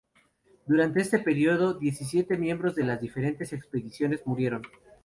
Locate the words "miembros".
2.35-2.73